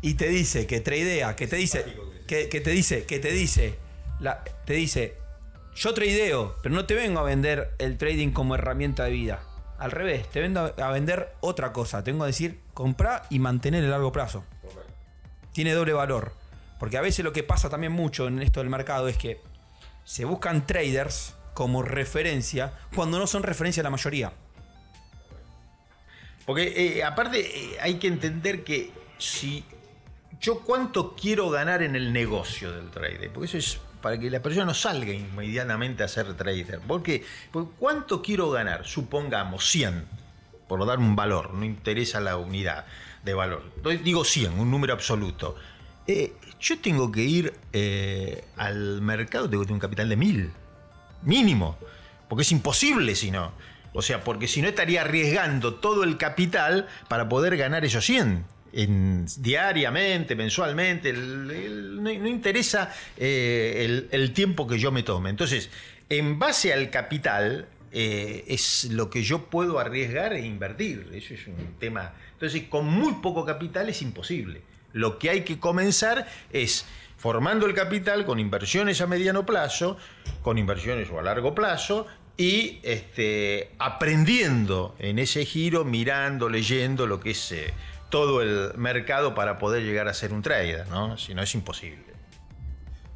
[0.00, 3.78] y te dice que tradea, que te dice, que, que te dice, que te dice,
[4.20, 5.16] la- te dice,
[5.78, 9.40] yo tradeo, pero no te vengo a vender el trading como herramienta de vida.
[9.78, 12.02] Al revés, te vengo a vender otra cosa.
[12.02, 14.44] Te vengo a decir, comprar y mantener el largo plazo.
[15.52, 16.32] Tiene doble valor.
[16.80, 19.40] Porque a veces lo que pasa también mucho en esto del mercado es que
[20.04, 24.32] se buscan traders como referencia cuando no son referencia la mayoría.
[26.44, 29.64] Porque eh, aparte eh, hay que entender que si
[30.40, 34.40] yo cuánto quiero ganar en el negocio del trader, porque eso es para que la
[34.40, 36.80] persona no salga inmediatamente a ser trader.
[36.86, 40.04] Porque, porque cuánto quiero ganar, supongamos 100,
[40.68, 42.86] por dar un valor, no interesa la unidad
[43.24, 43.64] de valor.
[44.04, 45.56] Digo 100, un número absoluto.
[46.06, 50.50] Eh, yo tengo que ir eh, al mercado, tengo que tener un capital de 1000
[51.22, 51.76] mínimo,
[52.28, 53.52] porque es imposible si no.
[53.92, 58.44] O sea, porque si no estaría arriesgando todo el capital para poder ganar esos 100.
[58.72, 65.30] En, diariamente, mensualmente, no, interesa eh, el, el tiempo que yo me tome.
[65.30, 65.70] Entonces,
[66.08, 71.10] en base al capital, eh, es lo que yo puedo arriesgar e invertir.
[71.14, 72.12] Eso es un tema.
[72.32, 74.62] Entonces, con muy poco capital es imposible.
[74.92, 76.84] Lo que hay que comenzar es
[77.16, 79.96] formando el capital con inversiones a mediano plazo,
[80.42, 87.18] con inversiones o a largo plazo, y este, aprendiendo en ese giro, mirando, leyendo lo
[87.20, 87.74] que es eh,
[88.08, 91.16] todo el mercado para poder llegar a ser un trader, ¿no?
[91.16, 92.04] Si no es imposible.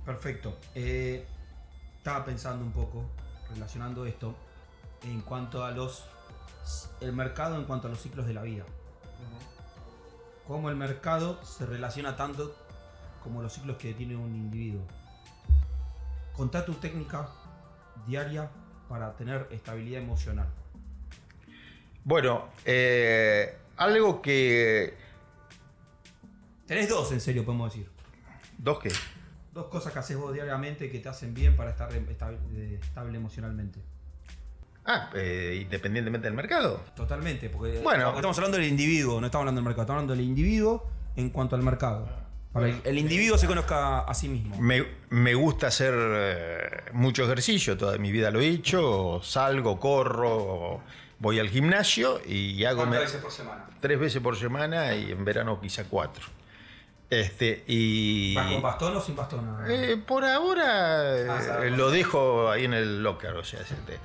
[0.05, 0.59] Perfecto.
[0.75, 1.25] Eh,
[1.97, 3.05] estaba pensando un poco,
[3.53, 4.35] relacionando esto,
[5.05, 6.05] en cuanto a los.
[7.01, 8.65] el mercado en cuanto a los ciclos de la vida.
[10.47, 12.55] Cómo el mercado se relaciona tanto
[13.23, 14.83] como los ciclos que tiene un individuo.
[16.37, 17.29] Contá tu técnica
[18.07, 18.51] diaria
[18.89, 20.49] para tener estabilidad emocional.
[22.05, 24.95] Bueno, eh, algo que...
[26.67, 27.89] Tenés dos, en serio, podemos decir.
[28.59, 28.91] ¿Dos qué?
[29.53, 32.39] Dos cosas que haces vos diariamente que te hacen bien para estar estable,
[32.81, 33.81] estable emocionalmente.
[34.85, 36.81] Ah, eh, independientemente del mercado.
[36.97, 38.15] Totalmente, porque, Bueno.
[38.17, 41.55] estamos hablando del individuo, no estamos hablando del mercado, estamos hablando del individuo en cuanto
[41.57, 42.09] al mercado.
[42.53, 44.59] Para que el individuo se conozca a sí mismo.
[44.61, 50.83] Me, me gusta hacer eh, mucho ejercicio, toda mi vida lo he hecho, salgo, corro,
[51.23, 52.85] voy al gimnasio y hago...
[52.85, 53.65] me- por semana?
[53.81, 56.25] tres veces por semana y en verano quizá cuatro.
[57.09, 58.35] Este, y...
[58.35, 59.57] ¿Vas con bastón o sin bastón?
[59.69, 61.71] Eh, por ahora eh, Ah, sabe.
[61.71, 63.99] lo dejo ahí en el locker, o sea, este,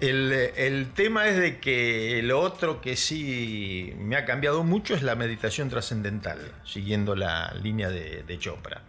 [0.00, 5.02] el, el tema es de que lo otro que sí me ha cambiado mucho es
[5.02, 8.80] la meditación trascendental, siguiendo la línea de, de Chopra.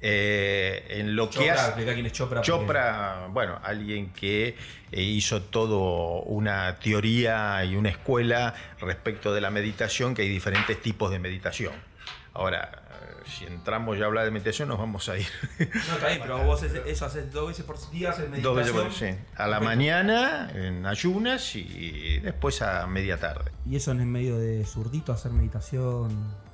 [0.00, 1.66] Eh, en lo que Chopra, hace...
[1.66, 3.26] explica quién es Chopra.
[3.30, 4.56] bueno, alguien que
[4.92, 10.80] eh, hizo todo una teoría y una escuela respecto de la meditación, que hay diferentes
[10.80, 11.72] tipos de meditación.
[12.32, 15.26] Ahora, eh, si entramos ya a hablar de meditación, nos vamos a ir
[15.58, 18.44] No, está bien, pero vos haces- eso haces dos veces por día, haces meditación.
[18.44, 19.06] dos veces por sí.
[19.34, 19.64] A la Perfecto.
[19.64, 23.50] mañana, en ayunas, y después a media tarde.
[23.68, 26.08] ¿Y eso en el medio de zurdito, hacer meditación?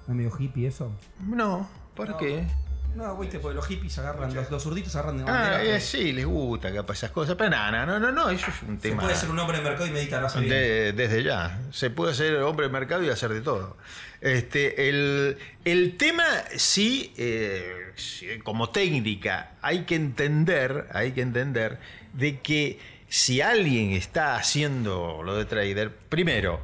[0.07, 0.90] ¿No es medio hippie eso?
[1.20, 2.16] No, ¿por No.
[2.16, 2.46] qué?
[2.94, 5.64] No, viste, porque los hippies agarran, los, los zurditos agarran de Ah, bandera.
[5.76, 8.76] eh, sí, les gusta capaz esas cosas, pero no, no, no, no, eso es un
[8.80, 9.02] Se tema...
[9.02, 10.48] puede ser un hombre de mercado y meditar, bien.
[10.48, 11.59] De- desde ya.
[11.72, 13.76] Se puede ser hombre de mercado y hacer de todo.
[14.20, 16.24] Este, el, el tema
[16.57, 21.78] sí, eh, sí, como técnica, hay que entender, hay que entender
[22.12, 22.78] de que
[23.09, 26.61] si alguien está haciendo lo de trader, primero,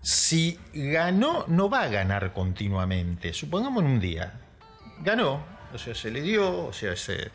[0.00, 3.32] si ganó, no va a ganar continuamente.
[3.32, 4.40] Supongamos en un día.
[5.00, 5.44] Ganó,
[5.76, 7.30] o sea, se le dio, o sea, se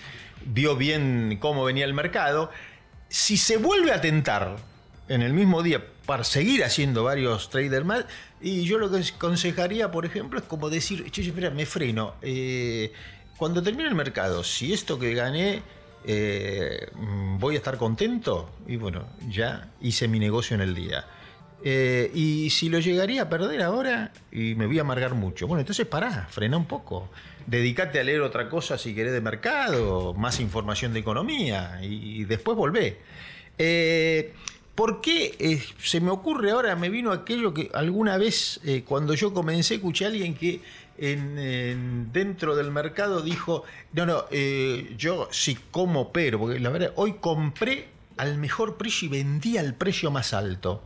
[0.45, 2.51] vio bien cómo venía el mercado.
[3.07, 4.57] Si se vuelve a tentar,
[5.11, 8.05] en el mismo día para seguir haciendo varios traders más.
[8.41, 12.15] Y yo lo que aconsejaría, por ejemplo, es como decir, che, espera, me freno.
[12.21, 12.91] Eh,
[13.37, 15.61] cuando termine el mercado, si esto que gané
[16.05, 16.87] eh,
[17.39, 21.05] voy a estar contento, y bueno, ya hice mi negocio en el día.
[21.63, 25.47] Eh, y si lo llegaría a perder ahora, y me voy a amargar mucho.
[25.47, 27.09] Bueno, entonces pará, frena un poco.
[27.45, 32.57] Dedicate a leer otra cosa si querés de mercado, más información de economía, y, después
[32.57, 32.99] volvé.
[33.57, 34.33] Eh,
[34.73, 36.75] ¿Por qué eh, se me ocurre ahora?
[36.75, 40.61] Me vino aquello que alguna vez, cuando yo comencé, escuché a alguien que
[40.97, 44.25] en, dentro del mercado dijo, no, no,
[44.97, 49.75] yo sí como, pero, porque la verdad, hoy compré al mejor precio y vendí al
[49.75, 50.83] precio más alto.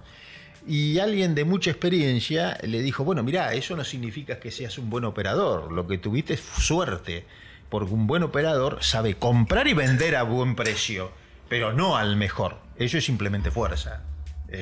[0.67, 4.89] Y alguien de mucha experiencia le dijo, bueno, mira, eso no significa que seas un
[4.89, 7.25] buen operador, lo que tuviste es suerte,
[7.69, 11.11] porque un buen operador sabe comprar y vender a buen precio,
[11.49, 12.57] pero no al mejor.
[12.77, 14.01] Eso es simplemente fuerza.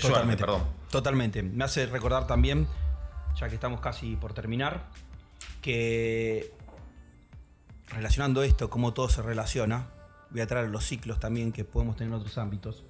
[0.01, 0.63] Totalmente, perdón.
[0.91, 1.41] Totalmente.
[1.41, 2.67] Me hace recordar también,
[3.39, 4.89] ya que estamos casi por terminar,
[5.61, 6.51] que
[7.87, 9.87] relacionando esto, cómo todo se relaciona,
[10.31, 12.83] voy a traer los ciclos también que podemos tener en otros ámbitos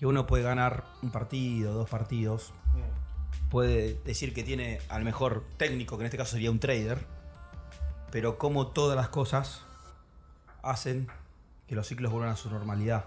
[0.00, 2.54] que uno puede ganar un partido, dos partidos,
[3.50, 7.04] puede decir que tiene al mejor técnico, que en este caso sería un trader,
[8.10, 9.62] pero como todas las cosas
[10.62, 11.08] hacen
[11.66, 13.04] que los ciclos vuelvan a su normalidad.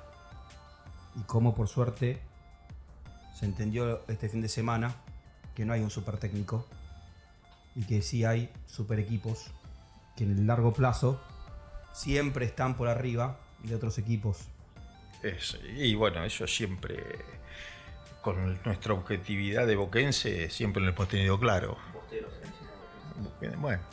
[1.15, 2.19] Y como por suerte
[3.37, 4.95] se entendió este fin de semana
[5.55, 6.67] que no hay un super técnico
[7.75, 9.51] y que sí hay super equipos
[10.15, 11.21] que en el largo plazo
[11.93, 14.47] siempre están por arriba de otros equipos
[15.75, 16.97] y bueno, eso siempre,
[18.23, 21.77] con nuestra objetividad de boquense, siempre lo hemos tenido claro.
[23.57, 23.83] Bueno,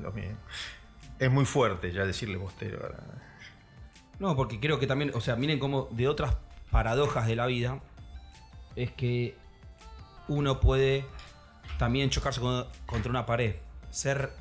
[0.00, 0.36] lo mismo.
[1.18, 2.94] Es muy fuerte ya decirle bostero.
[4.18, 6.36] No, porque creo que también, o sea, miren cómo de otras
[6.70, 7.80] paradojas de la vida
[8.76, 9.36] es que
[10.28, 11.06] uno puede
[11.78, 12.40] también chocarse
[12.86, 13.56] contra una pared,
[13.90, 14.32] ser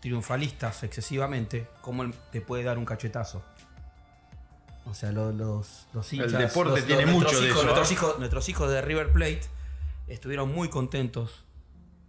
[0.00, 3.44] triunfalistas excesivamente, como te puede dar un cachetazo.
[4.90, 5.34] O sea, los,
[5.92, 6.32] los, hinchas.
[6.32, 7.62] El deporte tiene mucho de eso.
[7.62, 9.42] Nuestros, hijos, nuestros hijos de River Plate
[10.06, 11.44] estuvieron muy contentos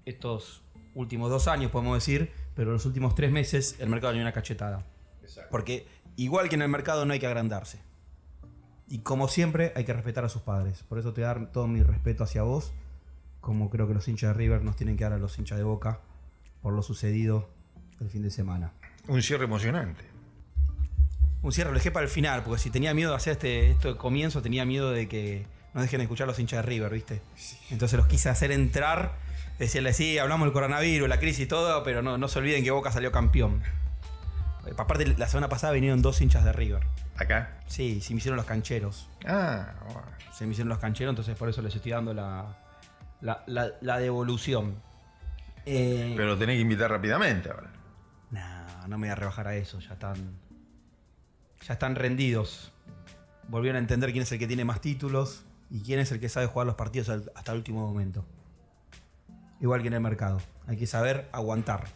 [0.05, 0.63] estos
[0.95, 4.85] últimos dos años, podemos decir, pero los últimos tres meses el mercado dio una cachetada.
[5.51, 7.79] Porque igual que en el mercado no hay que agrandarse.
[8.87, 10.83] Y como siempre hay que respetar a sus padres.
[10.83, 12.71] Por eso te dar todo mi respeto hacia vos,
[13.39, 15.63] como creo que los hinchas de River nos tienen que dar a los hinchas de
[15.63, 15.99] Boca
[16.61, 17.49] por lo sucedido
[17.99, 18.73] el fin de semana.
[19.07, 20.18] Un cierre emocionante
[21.41, 23.89] un cierre, lo dejé para el final, porque si tenía miedo de hacer este, esto
[23.89, 27.21] de comienzo, tenía miedo de que no dejen de escuchar los hinchas de River, ¿viste?
[27.69, 29.13] Entonces los quise hacer entrar,
[29.57, 32.71] decirles, sí, hablamos del coronavirus, la crisis y todo, pero no, no se olviden que
[32.71, 33.61] Boca salió campeón.
[34.77, 36.83] Aparte, la semana pasada vinieron dos hinchas de River.
[37.17, 37.57] ¿Acá?
[37.67, 39.09] Sí, se me hicieron los cancheros.
[39.25, 39.73] Ah,
[40.33, 42.57] Se me hicieron los cancheros, entonces por eso les estoy dando la,
[43.21, 44.75] la, devolución.
[45.65, 47.71] Eh, pero tenés que invitar rápidamente ahora.
[48.31, 50.37] No, no me voy a rebajar a eso, ya están
[51.65, 52.71] ya están rendidos.
[53.47, 56.29] Volvieron a entender quién es el que tiene más títulos y quién es el que
[56.29, 58.25] sabe jugar los partidos hasta el último momento.
[59.59, 60.39] Igual que en el mercado.
[60.67, 61.87] Hay que saber aguantar.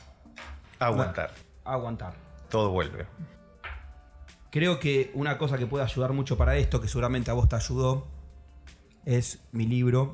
[0.80, 1.32] Aguantar.
[1.64, 2.14] Aguantar.
[2.50, 3.08] Todo vuelve.
[4.52, 7.56] Creo que una cosa que puede ayudar mucho para esto, que seguramente a vos te
[7.56, 8.08] ayudó,
[9.06, 10.12] es mi libro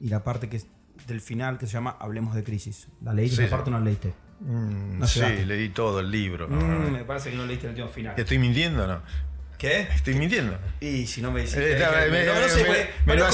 [0.00, 0.66] y la parte que es
[1.06, 2.88] del final que se llama Hablemos de crisis.
[3.02, 4.14] ¿La leíste sí, esa parte o no la leíste?
[4.44, 6.48] Mm, sí, leí todo el libro.
[6.48, 8.14] Mm, me parece que no leíste el último final.
[8.16, 9.02] ¿Estoy mintiendo o no?
[9.56, 9.82] ¿Qué?
[9.94, 10.58] Estoy mintiendo.
[10.80, 11.56] Y si no me dices.
[13.06, 13.24] me, lo,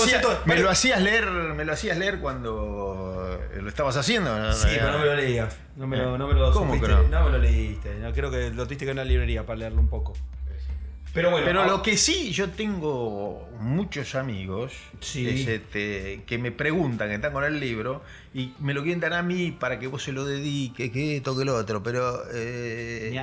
[0.69, 4.53] hacías leer, me lo hacías leer cuando lo estabas haciendo.
[4.53, 5.57] sí, pero no me lo leías.
[5.77, 7.03] No me lo, no me lo ¿Cómo que no?
[7.05, 7.25] no?
[7.25, 7.91] me lo leíste.
[8.15, 10.13] creo que lo tuviste que en la librería para leerlo un poco.
[11.15, 11.47] Pero bueno.
[11.47, 17.45] Pero lo que sí, yo tengo muchos amigos este, que me preguntan, que están con
[17.45, 18.03] el libro,
[18.35, 21.37] y me lo quieren dar a mí para que vos se lo dediques, que esto,
[21.37, 22.23] que lo otro, pero.
[22.33, 23.21] Eh,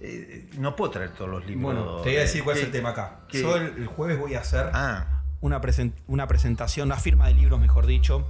[0.00, 1.62] eh, no puedo traer todos los libros.
[1.62, 3.20] Bueno, te voy a decir cuál es el tema acá.
[3.32, 5.22] Yo el, jueves voy a hacer ah.
[5.40, 5.60] una,
[6.06, 8.26] una presentación, una firma de libros, mejor dicho,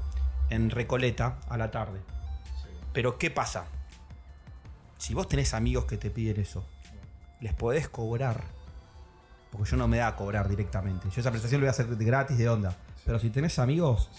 [0.51, 2.01] en Recoleta a la tarde.
[2.93, 3.67] Pero, ¿qué pasa?
[4.97, 6.67] Si vos tenés amigos que te piden eso,
[7.41, 8.56] les podés cobrar
[9.51, 11.09] porque yo no me da a cobrar directamente.
[11.11, 12.77] Yo esa prestación lo voy a hacer gratis de onda.
[13.05, 14.11] Pero si tenés amigos,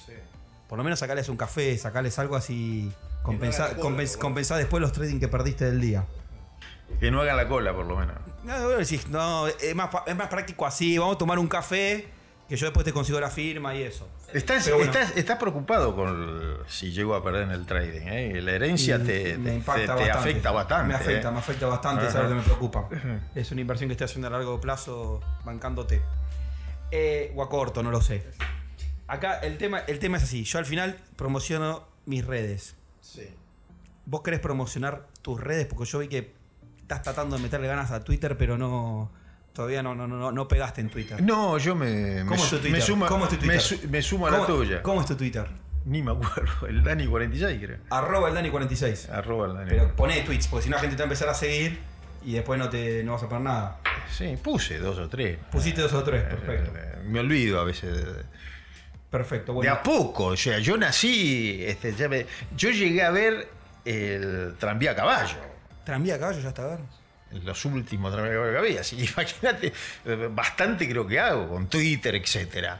[0.68, 2.92] por lo menos sacales un café, sacales algo así.
[3.24, 6.06] Compensar después los trading que perdiste del día.
[7.00, 8.16] Que no hagan la cola, por lo menos.
[8.46, 10.98] No, es, más, es más práctico así.
[10.98, 12.08] Vamos a tomar un café
[12.48, 14.08] que yo después te consigo la firma y eso.
[14.34, 18.08] Estás, preocupado con si llego a perder en el trading.
[18.08, 18.42] ¿eh?
[18.42, 19.34] La herencia te,
[19.66, 20.88] afecta bastante.
[20.88, 21.32] Me afecta, ¿eh?
[21.32, 22.90] me afecta bastante, es algo que me preocupa.
[23.36, 26.02] Es una inversión que estoy haciendo a largo plazo bancándote.
[26.92, 28.24] Eh, o a corto, no lo sé.
[29.08, 30.46] acá el tema, el tema es así.
[30.46, 32.76] Yo al final promociono mis redes.
[33.02, 33.28] Sí.
[34.06, 35.66] ¿Vos querés promocionar tus redes?
[35.66, 36.34] Porque yo vi que
[36.80, 39.12] estás tratando de meterle ganas a Twitter, pero no.
[39.58, 41.20] Todavía no, no, no, no pegaste en Twitter.
[41.22, 42.72] No, yo me, me, ¿Cómo es tu su- Twitter?
[42.72, 43.62] me sumo, ¿Cómo es tu me Twitter?
[43.62, 44.84] su- me sumo a la ¿Cómo- tuya.
[44.84, 45.48] ¿Cómo es tu Twitter?
[45.86, 46.68] Ni me acuerdo.
[46.68, 47.78] El Dani46, creo.
[47.90, 49.10] Arroba el Dani46.
[49.10, 49.70] Arroba el Dani.
[49.72, 51.80] Pero poné tweets, porque si no la gente te va a empezar a seguir
[52.24, 53.80] y después no te no vas a poner nada.
[54.16, 55.40] Sí, puse dos o tres.
[55.52, 56.72] Pusiste dos o tres, perfecto.
[56.78, 57.96] Eh, Me olvido a veces.
[58.06, 58.24] de-
[59.10, 59.74] Perfecto, De bueno.
[59.74, 63.48] a poco, o sea, yo nací, este, ya me- yo llegué a ver
[63.86, 65.38] el tranvía a caballo,
[65.86, 66.80] Tranvía a caballo, ya está a ver.
[67.32, 69.74] Los últimos que había, así que imagínate,
[70.06, 72.80] eh, bastante creo que hago, con Twitter, etcétera.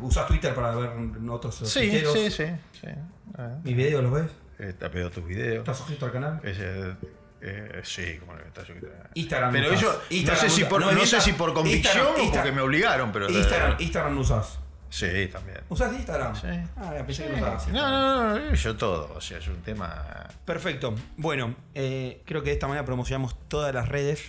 [0.00, 0.90] ¿Usás Twitter para ver
[1.30, 2.46] otros Sí, sí, sí,
[2.80, 2.88] sí.
[3.36, 4.30] Ah, ¿Mis videos los ves?
[4.58, 5.58] eh, te pego tus videos.
[5.60, 6.40] ¿Estás suscrito al canal?
[6.44, 6.94] Ese,
[7.40, 8.88] eh, sí, como que está suscrito.
[9.14, 9.80] Instagram Pero usás.
[9.82, 12.22] ellos, Instagram no sé si por, No, no sé si por convicción Instagram- o porque
[12.50, 14.58] Instagram- me obligaron, pero Instagram, Instagram no usás.
[14.96, 15.58] Sí, también.
[15.68, 16.34] ¿Usás Instagram?
[16.36, 16.46] Sí.
[16.76, 17.40] Ah, pensé que Sí.
[17.40, 17.68] no usabas.
[17.68, 20.94] No, no, no, yo todo, o sea, es un tema Perfecto.
[21.16, 24.22] Bueno, eh, creo que de esta manera promocionamos todas las redes.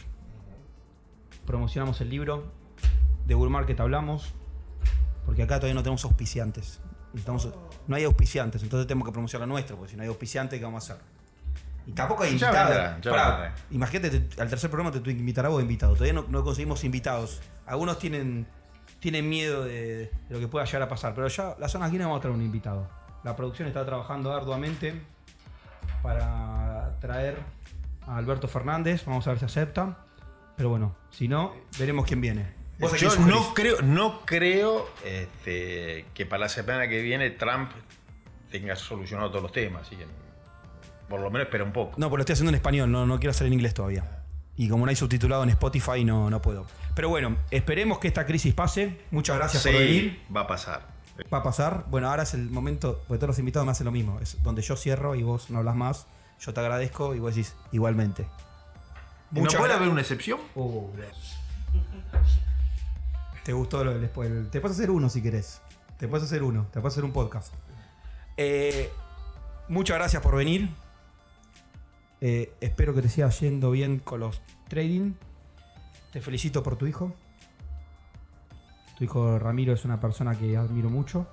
[1.46, 2.52] Promocionamos el libro.
[3.26, 4.34] De Bull Market hablamos.
[5.26, 6.80] Porque acá todavía no tenemos auspiciantes.
[7.88, 10.66] No hay auspiciantes, entonces tenemos que promocionar lo nuestro, porque si no hay auspiciante, ¿qué
[10.66, 11.06] vamos a hacer?
[11.88, 13.56] Y tampoco hay invitados.
[13.72, 15.94] imagínate, te- al tercer programa te tuve que invitar a vos invitado.
[15.94, 17.42] Todavía no, no conseguimos invitados.
[17.68, 18.48] Algunos tienen,
[19.06, 22.00] tienen miedo de, de lo que pueda llegar a pasar, pero ya la zona aquí
[22.00, 22.90] no vamos a traer un invitado.
[23.24, 25.00] La producción está trabajando arduamente
[26.02, 27.38] para traer
[28.08, 29.06] a Alberto Fernández.
[29.06, 30.00] Vamos a ver si acepta.
[30.58, 32.48] Pero bueno, si no, veremos quién viene.
[32.80, 37.30] ¿Vos a quién Yo no creo, no creo este, que para la semana que viene
[37.30, 37.70] Trump
[38.50, 39.84] tenga solucionado todos los temas.
[39.84, 40.08] Así que
[41.08, 41.92] por lo menos espera un poco.
[41.98, 44.25] No, pero lo estoy haciendo en español, no, no quiero hacer en inglés todavía.
[44.58, 46.66] Y como no hay subtitulado en Spotify, no, no puedo.
[46.96, 49.02] Pero bueno, esperemos que esta crisis pase.
[49.12, 50.22] Muchas gracias por venir.
[50.28, 50.88] sí, va a pasar.
[51.34, 51.86] Va a pasar.
[51.90, 54.20] Bueno, ahora es el momento, porque todos los invitados me hacen lo mismo.
[54.22, 56.08] Es donde yo cierro y vos no hablas más.
[56.40, 58.28] Yo te agradezco y vos decís igualmente.
[59.32, 60.40] ¿No puede haber una excepción?
[60.56, 60.90] Uh.
[63.44, 64.30] ¿Te gustó lo del después?
[64.52, 65.62] Te puedes hacer uno si querés.
[65.98, 66.68] Te puedes hacer uno.
[66.72, 67.54] Te puedes hacer un podcast.
[68.38, 68.92] Eh,
[69.68, 70.70] muchas gracias por venir.
[72.22, 75.14] Eh, espero que te siga yendo bien con los trading.
[76.12, 77.14] Te felicito por tu hijo.
[78.98, 81.28] Tu hijo Ramiro es una persona que admiro mucho.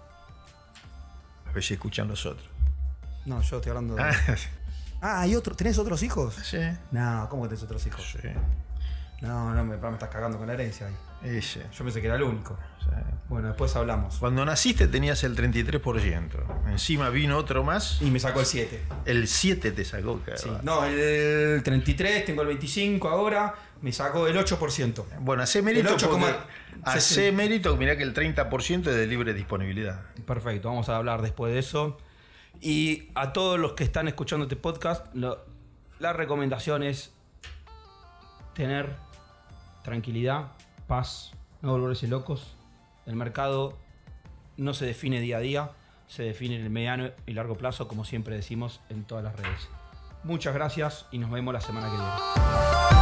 [1.49, 2.49] A ver si escuchan los otros.
[3.24, 4.03] No, yo estoy hablando de.
[4.03, 4.12] Ah,
[5.05, 5.57] Ah, ¿hay otro?
[5.57, 6.33] ¿tenés otros hijos?
[6.45, 6.59] sí,
[6.93, 8.16] No, ¿cómo que tenés otros hijos?
[8.22, 8.28] sí.
[9.20, 10.95] No, no, me, me estás cagando con la herencia ahí.
[11.22, 12.57] Ese, Yo pensé que era el único.
[12.80, 12.87] sí.
[13.33, 14.16] Bueno, después hablamos.
[14.18, 16.68] Cuando naciste tenías el 33%.
[16.70, 18.01] Encima vino otro más.
[18.03, 18.83] Y me sacó el 7.
[19.07, 20.37] El 7 te sacó, cara.
[20.37, 20.51] Sí.
[20.62, 25.05] No, el 33, tengo el 25 ahora, me sacó el 8%.
[25.20, 26.09] Bueno, hace mérito El 8,60.
[26.11, 26.35] porque
[26.85, 30.03] hace mérito, mirá que el 30% es de libre disponibilidad.
[30.26, 31.97] Perfecto, vamos a hablar después de eso.
[32.61, 35.45] Y a todos los que están escuchando este podcast, lo-
[35.99, 37.12] la recomendación es
[38.55, 38.95] tener
[39.83, 40.53] tranquilidad,
[40.87, 42.57] paz, no volverse locos.
[43.07, 43.78] El mercado
[44.57, 45.70] no se define día a día,
[46.07, 49.68] se define en el mediano y largo plazo, como siempre decimos en todas las redes.
[50.24, 53.01] Muchas gracias y nos vemos la semana que viene.